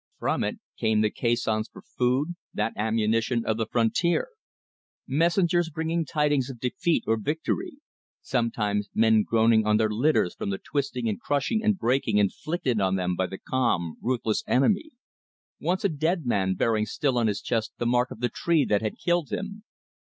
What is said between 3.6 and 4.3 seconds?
frontier;